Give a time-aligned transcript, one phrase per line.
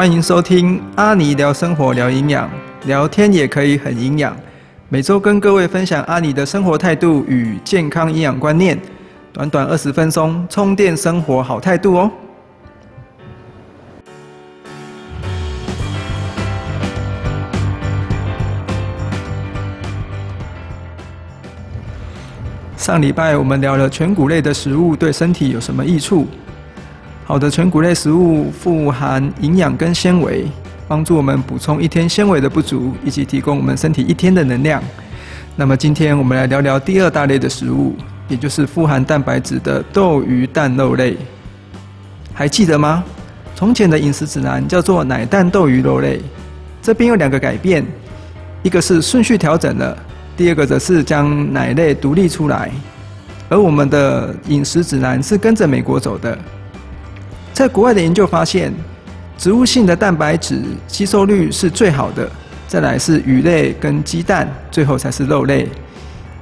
[0.00, 2.48] 欢迎收听阿尼聊生活聊营养，
[2.86, 4.34] 聊天也可以很营养。
[4.88, 8.80] 每周跟各位分享阿尼的生活态度与健康营养观念，
[9.30, 12.10] 短短二十分钟，充电生活好态度哦。
[22.78, 26.26] 上礼拜我们聊了全谷类的食物对身体有什么益处。
[27.30, 30.44] 好的全谷类食物富含营养跟纤维，
[30.88, 34.82] 帮助我们补充一天纤维的不足，以及提供我们身体一天的能量。
[35.54, 37.94] 那么今天我们来聊聊第二大类的食物，
[38.26, 41.16] 也就是富含蛋白质的豆鱼蛋肉类。
[42.34, 43.04] 还记得吗？
[43.54, 46.20] 从前的饮食指南叫做奶蛋豆鱼肉类，
[46.82, 47.86] 这边有两个改变，
[48.64, 49.96] 一个是顺序调整了，
[50.36, 52.72] 第二个则是将奶类独立出来。
[53.48, 56.36] 而我们的饮食指南是跟着美国走的。
[57.60, 58.72] 在国外的研究发现，
[59.36, 62.26] 植物性的蛋白质吸收率是最好的，
[62.66, 65.68] 再来是鱼类跟鸡蛋，最后才是肉类。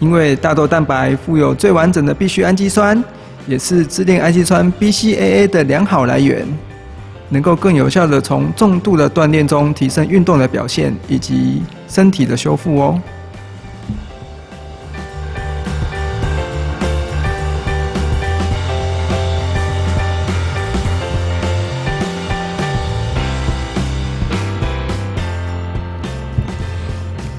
[0.00, 3.04] 因为大豆蛋白富有最完整的必需氨基酸，
[3.46, 6.46] 也是自链氨基酸 BCAA 的良好来源，
[7.28, 12.98] 能够更有效的从重度的锻炼中提升运动的表现以及身体的修复哦。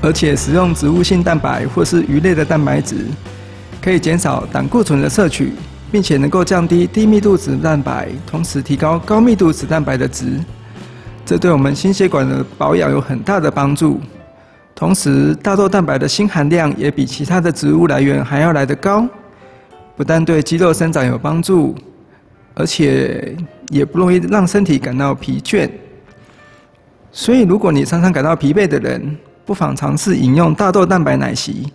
[0.03, 3.05] 而且使用植物性蛋白或是鱼类的蛋白质，
[3.81, 5.53] 可以减少胆固醇的摄取，
[5.93, 10.37] 并且能够降低低密度脂蛋白，同时提高高密度脂蛋白的值。
[11.25, 14.01] 这对我们心血管的保养有很大的帮助。
[14.75, 19.07] 同时，大豆蛋白的锌含量也比其他的植物来源还要来得高，
[19.95, 21.73] 不但对肌肉生长有帮助，
[22.55, 23.37] 而且
[23.69, 25.69] 也不容易让身体感到疲倦。
[27.09, 31.67] 所以，如果你常常感到疲惫的人，不妨尝试饮用大豆蛋白奶昔，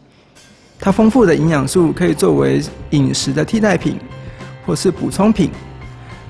[0.78, 3.98] 它丰富的营养素可以作为饮食的替代品，
[4.64, 5.50] 或是补充品，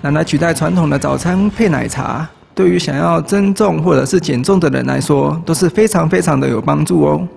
[0.00, 2.28] 拿来取代传统的早餐配奶茶。
[2.54, 7.28] 对于想要增重或者是减重的人来说，都是非常非常的有帮助哦。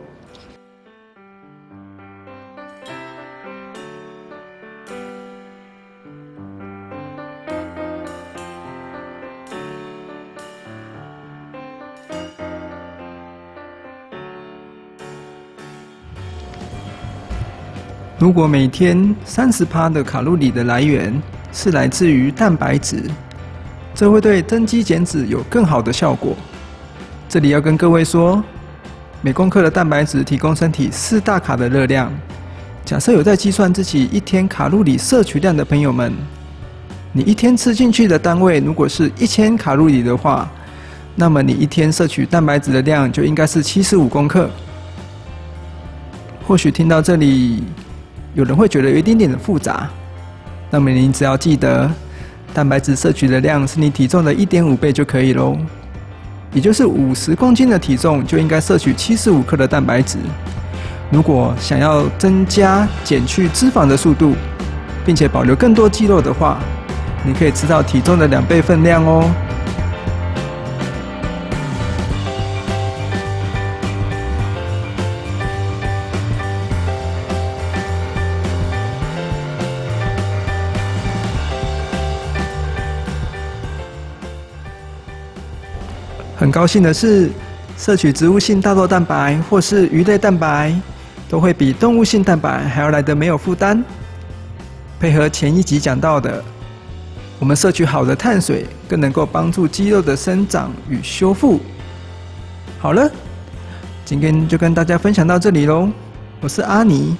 [18.21, 21.11] 如果每天三十趴的卡路里的来源
[21.51, 23.01] 是来自于蛋白质，
[23.95, 26.37] 这会对增肌减脂有更好的效果。
[27.27, 28.43] 这里要跟各位说，
[29.23, 32.13] 每公克的蛋白质提供身体四大卡的热量。
[32.85, 36.13] 假设有在计算自己一天卡路里摄取量的朋友们，
[37.11, 40.47] 你一天吃进去的单位如果是一千卡路里的话，
[41.15, 44.47] 那么你一天摄取蛋白质的量就应该是七十五公克。
[46.45, 47.63] 或许听到这里。
[48.33, 49.89] 有人会觉得有一点点的复杂，
[50.69, 51.89] 那么您只要记得，
[52.53, 55.57] 蛋白质摄取的量是你体重的一点五倍就可以喽。
[56.53, 60.17] 也就是五十公斤的体重就应该摄取七十五克的蛋白质。
[61.09, 64.33] 如果想要增加减去脂肪的速度，
[65.05, 66.57] 并且保留更多肌肉的话，
[67.25, 69.29] 你可以吃到体重的两倍分量哦。
[86.41, 87.29] 很高兴的是，
[87.77, 90.73] 摄取植物性大豆蛋白或是鱼类蛋白，
[91.29, 93.83] 都会比动物性蛋白还要来得没有负担。
[94.99, 96.43] 配合前一集讲到的，
[97.37, 101.59] 我们摄取好的碳水，更能够帮助肌肉的生长与修复。
[102.79, 103.07] 好了，
[104.03, 105.87] 今天就跟大家分享到这里喽。
[106.39, 107.15] 我是阿尼，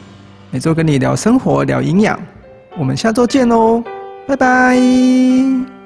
[0.50, 2.20] 每周跟你聊生活、聊营养，
[2.76, 3.84] 我们下周见喽，
[4.28, 5.81] 拜拜。